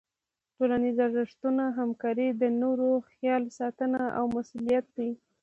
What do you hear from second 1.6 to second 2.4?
همکاري،